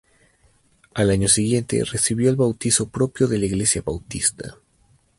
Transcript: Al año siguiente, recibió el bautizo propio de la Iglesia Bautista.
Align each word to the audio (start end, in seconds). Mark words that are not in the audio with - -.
Al 0.95 1.11
año 1.11 1.27
siguiente, 1.27 1.83
recibió 1.85 2.31
el 2.31 2.35
bautizo 2.35 2.89
propio 2.89 3.27
de 3.27 3.37
la 3.37 3.45
Iglesia 3.45 3.83
Bautista. 3.85 4.57